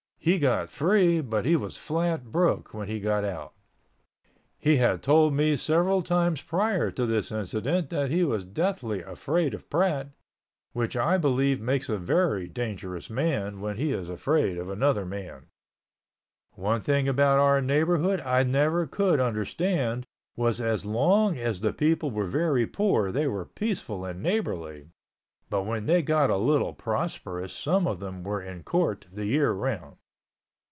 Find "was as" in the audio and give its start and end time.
20.35-20.85